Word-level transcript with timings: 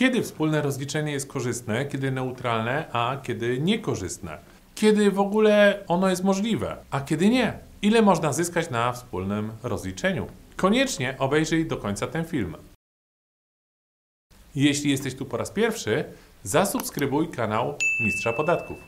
Kiedy 0.00 0.22
wspólne 0.22 0.62
rozliczenie 0.62 1.12
jest 1.12 1.28
korzystne, 1.28 1.86
kiedy 1.86 2.10
neutralne, 2.10 2.88
a 2.92 3.20
kiedy 3.22 3.58
niekorzystne? 3.60 4.38
Kiedy 4.74 5.10
w 5.10 5.20
ogóle 5.20 5.84
ono 5.88 6.08
jest 6.08 6.24
możliwe, 6.24 6.76
a 6.90 7.00
kiedy 7.00 7.28
nie? 7.28 7.58
Ile 7.82 8.02
można 8.02 8.32
zyskać 8.32 8.70
na 8.70 8.92
wspólnym 8.92 9.52
rozliczeniu? 9.62 10.26
Koniecznie 10.56 11.18
obejrzyj 11.18 11.66
do 11.66 11.76
końca 11.76 12.06
ten 12.06 12.24
film. 12.24 12.56
Jeśli 14.54 14.90
jesteś 14.90 15.14
tu 15.14 15.26
po 15.26 15.36
raz 15.36 15.50
pierwszy, 15.50 16.04
zasubskrybuj 16.42 17.28
kanał 17.28 17.74
Mistrza 18.04 18.32
Podatków. 18.32 18.78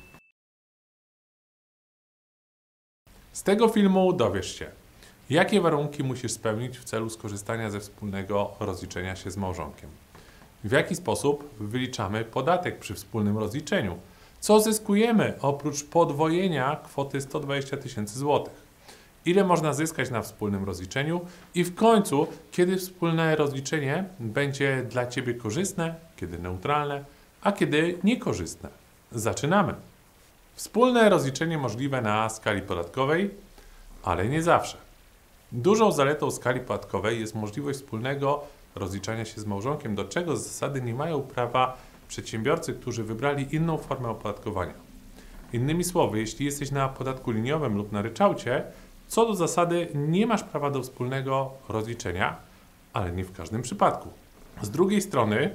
Z 3.33 3.43
tego 3.43 3.69
filmu 3.69 4.13
dowiesz 4.13 4.59
się, 4.59 4.71
jakie 5.31 5.61
warunki 5.61 6.05
musisz 6.05 6.33
spełnić 6.33 6.79
w 6.79 6.85
celu 6.85 7.11
skorzystania 7.11 7.71
ze 7.71 7.81
wspólnego 7.81 8.55
rozliczenia 8.61 9.17
się 9.17 9.31
z 9.31 9.37
małżonkiem. 9.37 9.91
W 10.65 10.73
jaki 10.73 10.95
sposób 10.95 11.55
wyliczamy 11.61 12.25
podatek 12.25 12.79
przy 12.79 12.95
wspólnym 12.95 13.39
rozliczeniu? 13.39 13.99
Co 14.41 14.61
zyskujemy 14.61 15.35
oprócz 15.41 15.85
podwojenia 15.85 16.81
kwoty 16.85 17.21
120 17.21 17.77
tysięcy 17.77 18.19
złotych? 18.19 18.63
Ile 19.25 19.45
można 19.45 19.72
zyskać 19.72 20.11
na 20.11 20.22
wspólnym 20.22 20.64
rozliczeniu? 20.64 21.21
I 21.55 21.64
w 21.64 21.75
końcu, 21.75 22.27
kiedy 22.50 22.77
wspólne 22.77 23.36
rozliczenie 23.36 24.05
będzie 24.21 24.86
dla 24.91 25.07
Ciebie 25.07 25.35
korzystne, 25.35 25.95
kiedy 26.17 26.39
neutralne, 26.39 27.05
a 27.43 27.53
kiedy 27.53 27.99
niekorzystne? 28.05 28.69
Zaczynamy. 29.13 29.75
Wspólne 30.55 31.08
rozliczenie 31.08 31.58
możliwe 31.58 32.03
na 32.03 32.28
skali 32.28 32.62
podatkowej, 32.62 33.31
ale 34.03 34.28
nie 34.28 34.42
zawsze. 34.42 34.77
Dużą 35.53 35.92
zaletą 35.92 36.31
skali 36.31 36.61
podatkowej 36.61 37.20
jest 37.20 37.34
możliwość 37.34 37.78
wspólnego 37.78 38.44
rozliczania 38.75 39.25
się 39.25 39.41
z 39.41 39.47
małżonkiem, 39.47 39.94
do 39.94 40.05
czego 40.05 40.36
z 40.36 40.42
zasady 40.42 40.83
nie 40.83 40.94
mają 40.94 41.22
prawa 41.22 41.77
przedsiębiorcy, 42.08 42.75
którzy 42.75 43.05
wybrali 43.05 43.55
inną 43.55 43.78
formę 43.78 44.08
opodatkowania. 44.08 44.75
Innymi 45.52 45.84
słowy, 45.84 46.19
jeśli 46.19 46.47
jesteś 46.47 46.70
na 46.70 46.88
podatku 46.88 47.30
liniowym 47.30 47.77
lub 47.77 47.92
na 47.92 48.02
ryczałcie, 48.02 48.64
co 49.08 49.27
do 49.27 49.34
zasady 49.34 49.88
nie 49.94 50.27
masz 50.27 50.42
prawa 50.42 50.70
do 50.70 50.82
wspólnego 50.82 51.50
rozliczenia, 51.69 52.36
ale 52.92 53.12
nie 53.12 53.24
w 53.24 53.32
każdym 53.32 53.62
przypadku. 53.62 54.08
Z 54.62 54.70
drugiej 54.70 55.00
strony, 55.00 55.50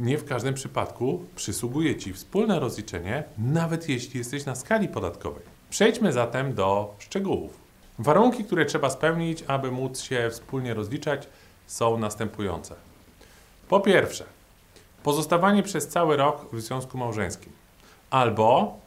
nie 0.00 0.18
w 0.18 0.24
każdym 0.24 0.54
przypadku 0.54 1.24
przysługuje 1.36 1.96
Ci 1.96 2.12
wspólne 2.12 2.60
rozliczenie, 2.60 3.24
nawet 3.38 3.88
jeśli 3.88 4.18
jesteś 4.18 4.44
na 4.44 4.54
skali 4.54 4.88
podatkowej. 4.88 5.42
Przejdźmy 5.70 6.12
zatem 6.12 6.54
do 6.54 6.94
szczegółów. 6.98 7.60
Warunki, 7.98 8.44
które 8.44 8.64
trzeba 8.64 8.90
spełnić, 8.90 9.44
aby 9.46 9.70
móc 9.70 10.00
się 10.00 10.28
wspólnie 10.30 10.74
rozliczać, 10.74 11.28
są 11.66 11.98
następujące. 11.98 12.74
Po 13.68 13.80
pierwsze, 13.80 14.24
pozostawanie 15.02 15.62
przez 15.62 15.88
cały 15.88 16.16
rok 16.16 16.46
w 16.52 16.60
związku 16.60 16.98
małżeńskim 16.98 17.52
albo 18.10 18.78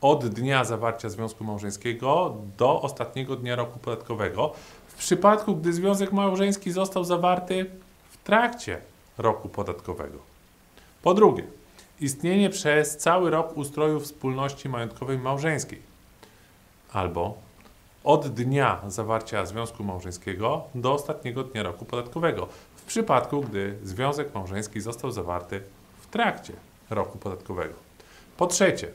od 0.00 0.26
dnia 0.28 0.64
zawarcia 0.64 1.08
związku 1.08 1.44
małżeńskiego 1.44 2.36
do 2.58 2.82
ostatniego 2.82 3.36
dnia 3.36 3.56
roku 3.56 3.78
podatkowego, 3.78 4.52
w 4.86 4.94
przypadku 4.94 5.56
gdy 5.56 5.72
związek 5.72 6.12
małżeński 6.12 6.72
został 6.72 7.04
zawarty 7.04 7.70
w 8.10 8.16
trakcie 8.24 8.78
roku 9.18 9.48
podatkowego. 9.48 10.18
Po 11.02 11.14
drugie, 11.14 11.44
istnienie 12.00 12.50
przez 12.50 12.96
cały 12.96 13.30
rok 13.30 13.56
ustroju 13.56 14.00
wspólności 14.00 14.68
majątkowej 14.68 15.18
małżeńskiej 15.18 15.82
albo 16.92 17.34
od 18.04 18.28
dnia 18.28 18.80
zawarcia 18.88 19.46
związku 19.46 19.84
małżeńskiego 19.84 20.62
do 20.74 20.92
ostatniego 20.92 21.44
dnia 21.44 21.62
roku 21.62 21.84
podatkowego, 21.84 22.48
w 22.76 22.82
przypadku 22.84 23.40
gdy 23.40 23.78
związek 23.82 24.34
małżeński 24.34 24.80
został 24.80 25.10
zawarty 25.10 25.62
w 26.00 26.06
trakcie 26.06 26.52
roku 26.90 27.18
podatkowego. 27.18 27.74
Po 28.36 28.46
trzecie, 28.46 28.88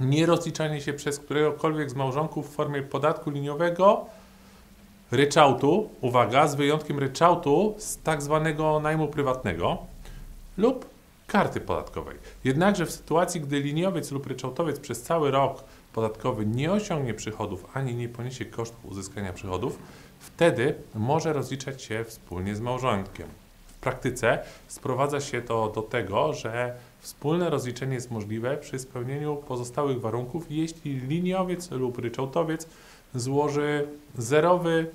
nierozliczanie 0.00 0.80
się 0.80 0.92
przez 0.92 1.18
któregokolwiek 1.18 1.90
z 1.90 1.94
małżonków 1.94 2.50
w 2.50 2.54
formie 2.54 2.82
podatku 2.82 3.30
liniowego 3.30 4.06
ryczałtu, 5.10 5.90
uwaga, 6.00 6.48
z 6.48 6.54
wyjątkiem 6.54 6.98
ryczałtu 6.98 7.74
z 7.78 7.98
tak 8.02 8.22
zwanego 8.22 8.80
najmu 8.80 9.08
prywatnego 9.08 9.78
lub 10.56 10.86
karty 11.26 11.60
podatkowej. 11.60 12.16
Jednakże 12.44 12.86
w 12.86 12.90
sytuacji, 12.90 13.40
gdy 13.40 13.60
liniowiec 13.60 14.10
lub 14.10 14.26
ryczałtowiec 14.26 14.80
przez 14.80 15.02
cały 15.02 15.30
rok 15.30 15.64
podatkowy 15.92 16.46
nie 16.46 16.72
osiągnie 16.72 17.14
przychodów 17.14 17.66
ani 17.74 17.94
nie 17.94 18.08
poniesie 18.08 18.44
kosztów 18.44 18.84
uzyskania 18.84 19.32
przychodów, 19.32 19.78
wtedy 20.20 20.74
może 20.94 21.32
rozliczać 21.32 21.82
się 21.82 22.04
wspólnie 22.04 22.56
z 22.56 22.60
małżonkiem. 22.60 23.28
W 23.66 23.74
praktyce 23.74 24.38
sprowadza 24.68 25.20
się 25.20 25.42
to 25.42 25.68
do 25.68 25.82
tego, 25.82 26.32
że 26.32 26.76
wspólne 27.00 27.50
rozliczenie 27.50 27.94
jest 27.94 28.10
możliwe 28.10 28.56
przy 28.56 28.78
spełnieniu 28.78 29.36
pozostałych 29.36 30.00
warunków, 30.00 30.46
jeśli 30.50 31.00
liniowiec 31.00 31.70
lub 31.70 31.98
ryczałtowiec 31.98 32.68
złoży 33.14 33.88
zerowy 34.18 34.90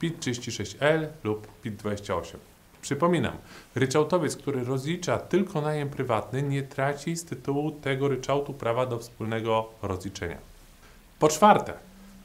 PIT 0.00 0.20
36L 0.20 1.06
lub 1.24 1.46
PIT 1.62 1.76
28. 1.76 2.53
Przypominam, 2.84 3.36
ryczałtowiec, 3.74 4.36
który 4.36 4.64
rozlicza 4.64 5.18
tylko 5.18 5.60
najem 5.60 5.90
prywatny, 5.90 6.42
nie 6.42 6.62
traci 6.62 7.16
z 7.16 7.24
tytułu 7.24 7.70
tego 7.70 8.08
ryczałtu 8.08 8.54
prawa 8.54 8.86
do 8.86 8.98
wspólnego 8.98 9.68
rozliczenia. 9.82 10.38
Po 11.18 11.28
czwarte, 11.28 11.72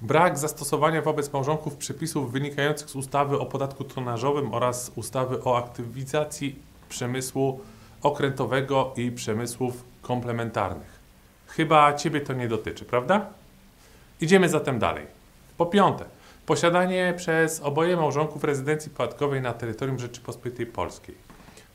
brak 0.01 0.37
zastosowania 0.37 1.01
wobec 1.01 1.33
małżonków 1.33 1.75
przepisów 1.75 2.31
wynikających 2.31 2.89
z 2.89 2.95
ustawy 2.95 3.39
o 3.39 3.45
podatku 3.45 3.83
tonażowym 3.83 4.53
oraz 4.53 4.91
ustawy 4.95 5.43
o 5.43 5.57
aktywizacji 5.57 6.55
przemysłu 6.89 7.59
okrętowego 8.01 8.93
i 8.97 9.11
przemysłów 9.11 9.83
komplementarnych. 10.01 10.99
Chyba 11.47 11.93
Ciebie 11.93 12.21
to 12.21 12.33
nie 12.33 12.47
dotyczy, 12.47 12.85
prawda? 12.85 13.25
Idziemy 14.21 14.49
zatem 14.49 14.79
dalej. 14.79 15.07
Po 15.57 15.65
piąte, 15.65 16.05
Posiadanie 16.49 17.13
przez 17.17 17.61
oboje 17.61 17.97
małżonków 17.97 18.43
rezydencji 18.43 18.91
podatkowej 18.91 19.41
na 19.41 19.53
terytorium 19.53 19.99
Rzeczypospolitej 19.99 20.65
Polskiej. 20.65 21.15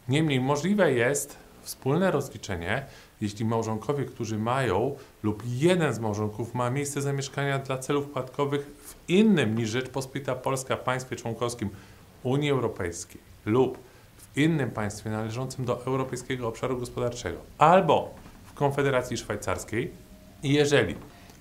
Niemniej 0.09 0.41
możliwe 0.41 0.93
jest 0.93 1.37
wspólne 1.63 2.11
rozliczenie, 2.11 2.87
jeśli 3.21 3.45
małżonkowie, 3.45 4.05
którzy 4.05 4.39
mają 4.39 4.97
lub 5.23 5.43
jeden 5.47 5.93
z 5.95 5.99
małżonków 5.99 6.55
ma 6.55 6.71
miejsce 6.71 7.03
zamieszkania 7.03 7.59
dla 7.59 7.79
celów 7.79 8.07
podatkowych 8.07 8.67
w 8.67 9.11
innym 9.11 9.59
niż 9.59 9.71
Rzeczpospolita 9.71 10.35
Polska 10.35 10.77
państwie 10.77 11.17
członkowskim 11.17 11.71
Unii 12.23 12.51
Europejskiej 12.51 13.21
lub 13.47 13.79
w 14.17 14.39
innym 14.39 14.71
państwie 14.71 15.11
należącym 15.11 15.65
do 15.65 15.87
Europejskiego 15.87 16.49
Obszaru 16.49 16.79
Gospodarczego 16.79 17.39
albo 17.59 18.15
w 18.45 18.53
Konfederacji 18.53 19.17
Szwajcarskiej, 19.17 19.91
jeżeli 20.43 20.95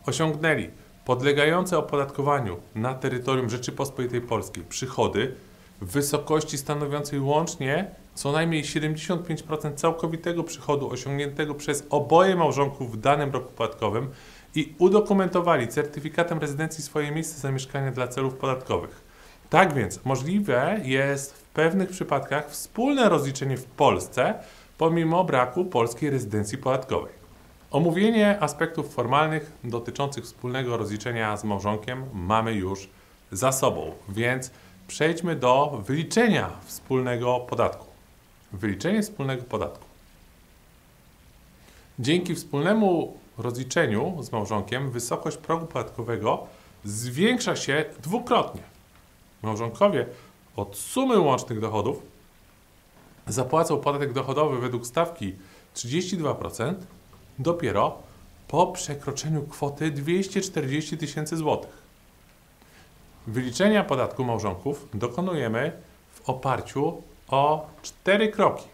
osiągnęli 0.06 0.70
podlegające 1.06 1.78
opodatkowaniu 1.78 2.58
na 2.76 2.94
terytorium 2.94 3.50
Rzeczypospolitej 3.50 4.22
Polskiej 4.22 4.64
przychody 4.64 5.36
w 5.82 5.92
wysokości 5.92 6.58
stanowiącej 6.58 7.20
łącznie 7.20 7.92
co 8.16 8.32
najmniej 8.32 8.64
75% 8.64 9.76
całkowitego 9.76 10.44
przychodu 10.44 10.90
osiągniętego 10.90 11.56
przez 11.56 11.88
oboje 11.90 12.36
małżonków 12.36 12.92
w 12.92 13.00
danym 13.00 13.32
roku 13.32 13.52
podatkowym 13.52 14.10
i 14.56 14.74
udokumentowali 14.78 15.68
certyfikatem 15.68 16.40
rezydencji 16.40 16.84
swoje 16.84 17.12
miejsce 17.12 17.40
zamieszkania 17.40 17.92
dla 17.92 18.08
celów 18.08 18.34
podatkowych. 18.34 19.02
Tak 19.50 19.74
więc 19.74 20.06
możliwe 20.06 20.80
jest 20.84 21.34
w 21.34 21.44
pewnych 21.44 21.90
przypadkach 21.90 22.50
wspólne 22.50 23.10
rozliczenie 23.10 23.58
w 23.58 23.66
Polsce 23.66 24.34
pomimo 24.78 25.24
braku 25.24 25.66
polskiej 25.66 26.10
rezydencji 26.10 26.58
podatkowej. 26.58 27.23
Omówienie 27.74 28.40
aspektów 28.40 28.94
formalnych 28.94 29.52
dotyczących 29.64 30.24
wspólnego 30.24 30.78
rozliczenia 30.78 31.38
z 31.38 31.44
małżonkiem 31.44 32.06
mamy 32.14 32.54
już 32.54 32.90
za 33.32 33.52
sobą, 33.52 33.92
więc 34.10 34.52
przejdźmy 34.88 35.36
do 35.36 35.82
wyliczenia 35.86 36.50
wspólnego 36.66 37.40
podatku. 37.40 37.86
Wyliczenie 38.52 39.02
wspólnego 39.02 39.44
podatku. 39.44 39.86
Dzięki 42.00 42.36
wspólnemu 42.36 43.18
rozliczeniu 43.38 44.18
z 44.24 44.32
małżonkiem 44.32 44.92
wysokość 44.92 45.38
progu 45.38 45.66
podatkowego 45.66 46.48
zwiększa 46.84 47.56
się 47.56 47.86
dwukrotnie. 48.04 48.62
Małżonkowie 49.42 50.06
od 50.56 50.78
sumy 50.78 51.20
łącznych 51.20 51.60
dochodów 51.60 52.02
zapłacą 53.28 53.78
podatek 53.78 54.14
dochodowy 54.14 54.60
według 54.60 54.88
stawki 54.88 55.36
32%, 55.76 56.74
dopiero 57.40 57.98
po 58.48 58.68
przekroczeniu 58.68 59.44
kwoty 59.44 59.92
240 59.92 60.98
tysięcy 60.98 61.38
złotych. 61.38 61.84
Wyliczenia 63.28 63.84
podatku 63.84 64.24
małżonków 64.24 64.88
dokonujemy 64.94 65.72
w 66.14 66.30
oparciu 66.30 67.02
o 67.28 67.68
cztery 67.82 68.30
kroki. 68.30 68.66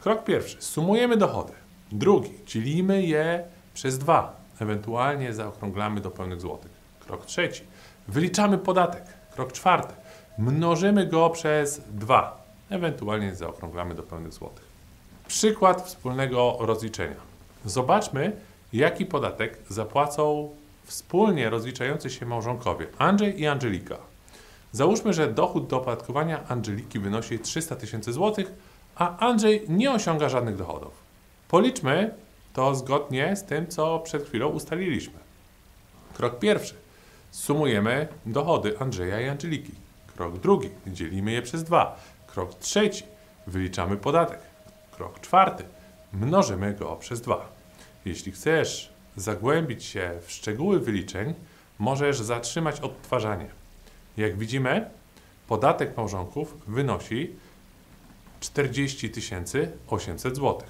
Krok 0.00 0.24
pierwszy. 0.24 0.62
Sumujemy 0.62 1.16
dochody. 1.16 1.52
Drugi. 1.92 2.30
Dzielimy 2.46 3.02
je 3.02 3.44
przez 3.74 3.98
dwa. 3.98 4.36
Ewentualnie 4.60 5.34
zaokrąglamy 5.34 6.00
do 6.00 6.10
pełnych 6.10 6.40
złotych. 6.40 6.70
Krok 7.00 7.26
trzeci. 7.26 7.62
Wyliczamy 8.08 8.58
podatek. 8.58 9.04
Krok 9.34 9.52
czwarty. 9.52 9.94
Mnożymy 10.38 11.06
go 11.06 11.30
przez 11.30 11.80
dwa. 11.88 12.44
ewentualnie 12.70 13.34
zaokrąglamy 13.34 13.94
do 13.94 14.02
pełnych 14.02 14.32
złotych. 14.32 14.71
Przykład 15.32 15.82
wspólnego 15.82 16.56
rozliczenia. 16.60 17.16
Zobaczmy, 17.64 18.36
jaki 18.72 19.06
podatek 19.06 19.58
zapłacą 19.68 20.50
wspólnie 20.84 21.50
rozliczający 21.50 22.10
się 22.10 22.26
małżonkowie 22.26 22.86
Andrzej 22.98 23.40
i 23.40 23.46
Angelika. 23.46 23.96
Załóżmy, 24.72 25.12
że 25.12 25.32
dochód 25.32 25.66
do 25.66 25.76
opodatkowania 25.76 26.48
Angeliki 26.48 26.98
wynosi 26.98 27.38
300 27.38 27.76
tysięcy 27.76 28.12
złotych, 28.12 28.52
a 28.96 29.18
Andrzej 29.18 29.64
nie 29.68 29.92
osiąga 29.92 30.28
żadnych 30.28 30.56
dochodów. 30.56 30.92
Policzmy 31.48 32.14
to 32.52 32.74
zgodnie 32.74 33.36
z 33.36 33.44
tym, 33.44 33.66
co 33.66 33.98
przed 33.98 34.26
chwilą 34.26 34.48
ustaliliśmy. 34.48 35.18
Krok 36.14 36.38
pierwszy. 36.38 36.74
Sumujemy 37.30 38.08
dochody 38.26 38.78
Andrzeja 38.78 39.20
i 39.20 39.28
Angeliki. 39.28 39.72
Krok 40.16 40.38
drugi. 40.38 40.70
Dzielimy 40.86 41.32
je 41.32 41.42
przez 41.42 41.64
dwa. 41.64 41.96
Krok 42.26 42.54
trzeci. 42.54 43.04
Wyliczamy 43.46 43.96
podatek. 43.96 44.51
Krok 45.02 45.20
czwarty. 45.20 45.64
Mnożymy 46.12 46.74
go 46.74 46.96
przez 46.96 47.20
dwa. 47.20 47.48
Jeśli 48.04 48.32
chcesz 48.32 48.92
zagłębić 49.16 49.84
się 49.84 50.10
w 50.26 50.32
szczegóły 50.32 50.80
wyliczeń, 50.80 51.34
możesz 51.78 52.20
zatrzymać 52.20 52.80
odtwarzanie. 52.80 53.46
Jak 54.16 54.38
widzimy, 54.38 54.90
podatek 55.48 55.96
małżonków 55.96 56.54
wynosi 56.66 57.30
40 58.40 59.10
800 59.88 60.36
zł. 60.36 60.62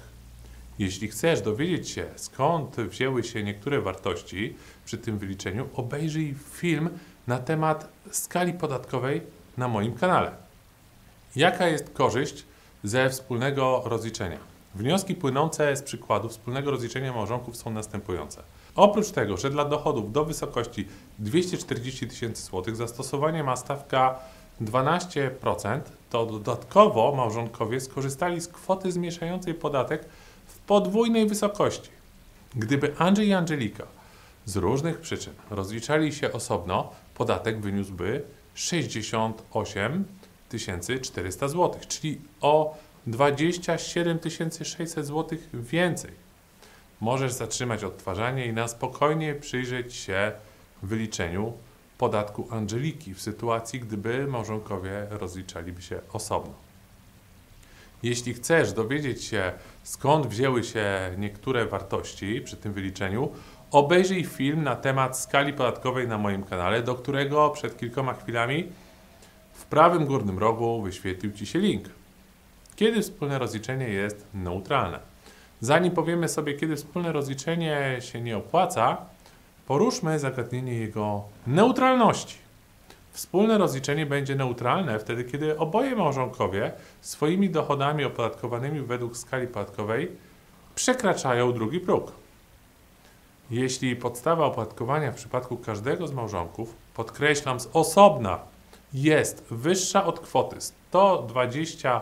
Jeśli 0.79 1.07
chcesz 1.07 1.41
dowiedzieć 1.41 1.89
się, 1.89 2.05
skąd 2.15 2.75
wzięły 2.75 3.23
się 3.23 3.43
niektóre 3.43 3.81
wartości 3.81 4.55
przy 4.85 4.97
tym 4.97 5.17
wyliczeniu, 5.17 5.69
obejrzyj 5.73 6.35
film 6.51 6.89
na 7.27 7.37
temat 7.37 7.89
skali 8.11 8.53
podatkowej 8.53 9.21
na 9.57 9.67
moim 9.67 9.93
kanale. 9.93 10.31
Jaka 11.35 11.67
jest 11.67 11.89
korzyść 11.89 12.45
ze 12.83 13.09
wspólnego 13.09 13.81
rozliczenia? 13.85 14.37
Wnioski 14.75 15.15
płynące 15.15 15.75
z 15.75 15.81
przykładu 15.81 16.29
wspólnego 16.29 16.71
rozliczenia 16.71 17.13
małżonków 17.13 17.57
są 17.57 17.71
następujące. 17.71 18.43
Oprócz 18.75 19.11
tego, 19.11 19.37
że 19.37 19.49
dla 19.49 19.65
dochodów 19.65 20.11
do 20.11 20.25
wysokości 20.25 20.87
240 21.19 22.07
tysięcy 22.07 22.43
złotych 22.43 22.75
zastosowanie 22.75 23.43
ma 23.43 23.55
stawka 23.55 24.19
12%, 24.61 25.79
to 26.09 26.25
dodatkowo 26.25 27.15
małżonkowie 27.15 27.81
skorzystali 27.81 28.41
z 28.41 28.47
kwoty 28.47 28.91
zmniejszającej 28.91 29.53
podatek 29.53 30.05
w 30.45 30.57
podwójnej 30.57 31.27
wysokości. 31.27 31.89
Gdyby 32.55 32.97
Andrzej 32.97 33.27
i 33.27 33.33
Angelika 33.33 33.83
z 34.45 34.55
różnych 34.55 34.99
przyczyn 34.99 35.33
rozliczali 35.49 36.13
się 36.13 36.31
osobno, 36.31 36.91
podatek 37.15 37.61
wyniósłby 37.61 38.23
68 38.55 40.05
400 41.01 41.47
zł, 41.47 41.79
czyli 41.87 42.21
o 42.41 42.77
27 43.07 44.19
600 44.63 45.05
zł 45.05 45.39
więcej. 45.53 46.11
Możesz 47.01 47.33
zatrzymać 47.33 47.83
odtwarzanie 47.83 48.45
i 48.45 48.53
na 48.53 48.67
spokojnie 48.67 49.35
przyjrzeć 49.35 49.93
się 49.95 50.31
wyliczeniu 50.83 51.53
podatku 51.97 52.47
Angeliki 52.49 53.13
w 53.13 53.21
sytuacji, 53.21 53.79
gdyby 53.79 54.27
małżonkowie 54.27 55.07
rozliczaliby 55.09 55.81
się 55.81 55.99
osobno. 56.13 56.53
Jeśli 58.03 58.33
chcesz 58.33 58.73
dowiedzieć 58.73 59.23
się, 59.23 59.51
skąd 59.83 60.27
wzięły 60.27 60.63
się 60.63 61.11
niektóre 61.17 61.65
wartości 61.65 62.41
przy 62.41 62.57
tym 62.57 62.73
wyliczeniu, 62.73 63.29
obejrzyj 63.71 64.23
film 64.23 64.63
na 64.63 64.75
temat 64.75 65.19
skali 65.19 65.53
podatkowej 65.53 66.07
na 66.07 66.17
moim 66.17 66.43
kanale, 66.43 66.83
do 66.83 66.95
którego 66.95 67.49
przed 67.49 67.77
kilkoma 67.77 68.13
chwilami 68.13 68.71
w 69.53 69.65
prawym 69.65 70.05
górnym 70.05 70.39
rogu 70.39 70.81
wyświetlił 70.81 71.31
Ci 71.31 71.45
się 71.45 71.59
link. 71.59 71.89
Kiedy 72.75 73.01
wspólne 73.01 73.39
rozliczenie 73.39 73.89
jest 73.89 74.27
neutralne? 74.33 74.99
Zanim 75.61 75.91
powiemy 75.91 76.29
sobie, 76.29 76.53
kiedy 76.53 76.75
wspólne 76.75 77.11
rozliczenie 77.11 77.97
się 77.99 78.21
nie 78.21 78.37
opłaca, 78.37 78.97
poruszmy 79.67 80.19
zagadnienie 80.19 80.73
jego 80.73 81.23
neutralności. 81.47 82.37
Wspólne 83.11 83.57
rozliczenie 83.57 84.05
będzie 84.05 84.35
neutralne 84.35 84.99
wtedy, 84.99 85.23
kiedy 85.23 85.57
oboje 85.57 85.95
małżonkowie 85.95 86.71
swoimi 87.01 87.49
dochodami 87.49 88.05
opodatkowanymi 88.05 88.81
według 88.81 89.17
skali 89.17 89.47
podatkowej 89.47 90.11
przekraczają 90.75 91.53
drugi 91.53 91.79
próg. 91.79 92.11
Jeśli 93.51 93.95
podstawa 93.95 94.45
opodatkowania 94.45 95.11
w 95.11 95.15
przypadku 95.15 95.57
każdego 95.57 96.07
z 96.07 96.13
małżonków, 96.13 96.73
podkreślam 96.93 97.59
z 97.59 97.69
osobna, 97.73 98.39
jest 98.93 99.45
wyższa 99.51 100.05
od 100.05 100.19
kwoty 100.19 100.55
120 100.61 102.01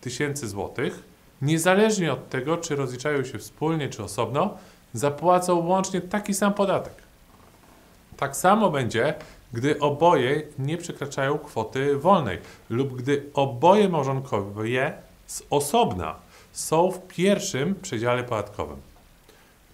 tysięcy 0.00 0.48
złotych, 0.48 1.02
niezależnie 1.42 2.12
od 2.12 2.28
tego, 2.28 2.56
czy 2.56 2.76
rozliczają 2.76 3.24
się 3.24 3.38
wspólnie 3.38 3.88
czy 3.88 4.02
osobno, 4.02 4.56
zapłacą 4.92 5.66
łącznie 5.66 6.00
taki 6.00 6.34
sam 6.34 6.54
podatek. 6.54 6.94
Tak 8.16 8.36
samo 8.36 8.70
będzie, 8.70 9.14
gdy 9.52 9.78
oboje 9.78 10.42
nie 10.58 10.78
przekraczają 10.78 11.38
kwoty 11.38 11.96
wolnej 11.96 12.38
lub 12.70 12.96
gdy 12.96 13.30
oboje 13.34 13.88
małżonkowie 13.88 14.92
z 15.26 15.42
osobna 15.50 16.14
są 16.52 16.90
w 16.90 17.06
pierwszym 17.06 17.74
przedziale 17.74 18.24
podatkowym. 18.24 18.76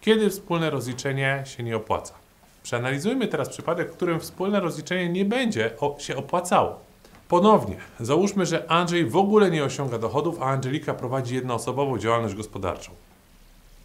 Kiedy 0.00 0.30
wspólne 0.30 0.70
rozliczenie 0.70 1.42
się 1.46 1.62
nie 1.62 1.76
opłaca? 1.76 2.27
Przeanalizujmy 2.68 3.28
teraz 3.28 3.48
przypadek, 3.48 3.92
w 3.92 3.96
którym 3.96 4.20
wspólne 4.20 4.60
rozliczenie 4.60 5.08
nie 5.08 5.24
będzie 5.24 5.70
się 5.98 6.16
opłacało. 6.16 6.80
Ponownie, 7.28 7.76
załóżmy, 8.00 8.46
że 8.46 8.70
Andrzej 8.70 9.06
w 9.06 9.16
ogóle 9.16 9.50
nie 9.50 9.64
osiąga 9.64 9.98
dochodów, 9.98 10.42
a 10.42 10.44
Angelika 10.44 10.94
prowadzi 10.94 11.34
jednoosobową 11.34 11.98
działalność 11.98 12.34
gospodarczą. 12.34 12.92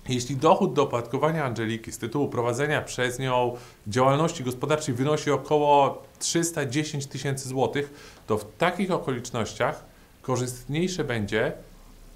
Jeśli 0.09 0.35
dochód 0.35 0.73
do 0.73 0.83
opodatkowania 0.83 1.45
Angeliki 1.45 1.91
z 1.91 1.97
tytułu 1.97 2.27
prowadzenia 2.27 2.81
przez 2.81 3.19
nią 3.19 3.57
działalności 3.87 4.43
gospodarczej 4.43 4.95
wynosi 4.95 5.31
około 5.31 6.03
310 6.19 7.05
tysięcy 7.05 7.49
złotych, 7.49 7.93
to 8.27 8.37
w 8.37 8.45
takich 8.57 8.91
okolicznościach 8.91 9.83
korzystniejsze 10.21 11.03
będzie 11.03 11.53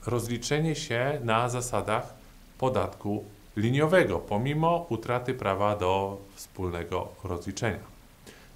rozliczenie 0.06 0.76
się 0.76 1.20
na 1.24 1.50
zasadach 1.50 2.14
podatku 2.58 3.24
liniowego, 3.58 4.20
pomimo 4.20 4.86
utraty 4.90 5.34
prawa 5.34 5.76
do 5.76 6.18
wspólnego 6.36 7.08
rozliczenia. 7.24 7.80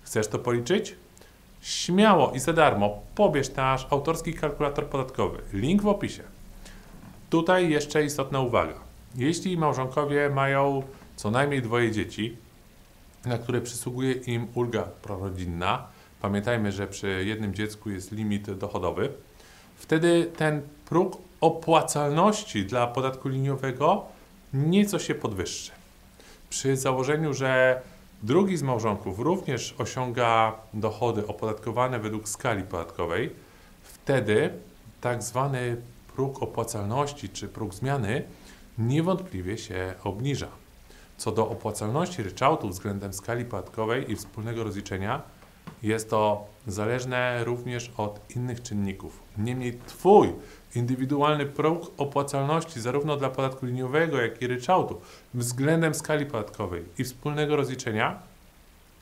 Chcesz 0.01 0.27
to 0.27 0.39
policzyć? 0.39 0.95
Śmiało 1.61 2.31
i 2.31 2.39
za 2.39 2.53
darmo 2.53 2.99
pobierz 3.15 3.55
nasz 3.55 3.87
autorski 3.89 4.33
kalkulator 4.33 4.85
podatkowy. 4.85 5.41
Link 5.53 5.81
w 5.81 5.87
opisie. 5.87 6.23
Tutaj 7.29 7.69
jeszcze 7.69 8.05
istotna 8.05 8.39
uwaga. 8.39 8.73
Jeśli 9.15 9.57
małżonkowie 9.57 10.29
mają 10.29 10.83
co 11.15 11.31
najmniej 11.31 11.61
dwoje 11.61 11.91
dzieci, 11.91 12.37
na 13.25 13.37
które 13.37 13.61
przysługuje 13.61 14.11
im 14.11 14.47
ulga 14.55 14.83
prorodzinna, 14.83 15.87
pamiętajmy, 16.21 16.71
że 16.71 16.87
przy 16.87 17.23
jednym 17.25 17.53
dziecku 17.53 17.89
jest 17.89 18.11
limit 18.11 18.51
dochodowy, 18.51 19.09
wtedy 19.75 20.31
ten 20.37 20.61
próg 20.85 21.17
opłacalności 21.41 22.65
dla 22.65 22.87
podatku 22.87 23.29
liniowego 23.29 24.05
nieco 24.53 24.99
się 24.99 25.15
podwyższy. 25.15 25.71
Przy 26.49 26.77
założeniu, 26.77 27.33
że 27.33 27.81
drugi 28.23 28.57
z 28.57 28.63
małżonków 28.63 29.19
również 29.19 29.75
osiąga 29.77 30.55
dochody 30.73 31.27
opodatkowane 31.27 31.99
według 31.99 32.29
skali 32.29 32.63
podatkowej, 32.63 33.29
wtedy 33.83 34.49
tak 35.01 35.23
zwany 35.23 35.77
próg 36.15 36.43
opłacalności 36.43 37.29
czy 37.29 37.47
próg 37.47 37.73
zmiany 37.73 38.23
niewątpliwie 38.77 39.57
się 39.57 39.93
obniża. 40.03 40.47
Co 41.17 41.31
do 41.31 41.49
opłacalności 41.49 42.23
ryczałtu 42.23 42.69
względem 42.69 43.13
skali 43.13 43.45
podatkowej 43.45 44.11
i 44.11 44.15
wspólnego 44.15 44.63
rozliczenia, 44.63 45.21
jest 45.83 46.09
to 46.09 46.45
zależne 46.67 47.43
również 47.43 47.91
od 47.97 48.35
innych 48.35 48.61
czynników. 48.61 49.19
Niemniej 49.37 49.79
Twój 49.87 50.33
indywidualny 50.75 51.45
próg 51.45 51.91
opłacalności 51.97 52.81
zarówno 52.81 53.17
dla 53.17 53.29
podatku 53.29 53.65
liniowego, 53.65 54.21
jak 54.21 54.41
i 54.41 54.47
ryczałtu 54.47 55.01
względem 55.33 55.95
skali 55.95 56.25
podatkowej 56.25 56.85
i 56.97 57.03
wspólnego 57.03 57.55
rozliczenia 57.55 58.31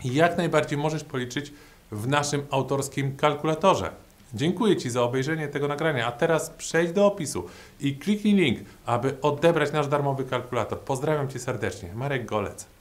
jak 0.03 0.37
najbardziej 0.37 0.77
możesz 0.77 1.03
policzyć 1.03 1.53
w 1.91 2.07
naszym 2.07 2.45
autorskim 2.51 3.17
kalkulatorze. 3.17 3.91
Dziękuję 4.33 4.77
Ci 4.77 4.89
za 4.89 5.01
obejrzenie 5.01 5.47
tego 5.47 5.67
nagrania, 5.67 6.07
a 6.07 6.11
teraz 6.11 6.49
przejdź 6.49 6.91
do 6.91 7.05
opisu 7.05 7.45
i 7.79 7.95
kliknij 7.95 8.33
link, 8.33 8.59
aby 8.85 9.21
odebrać 9.21 9.71
nasz 9.71 9.87
darmowy 9.87 10.25
kalkulator. 10.25 10.79
Pozdrawiam 10.79 11.29
Cię 11.29 11.39
serdecznie. 11.39 11.93
Marek 11.95 12.25
Golec. 12.25 12.69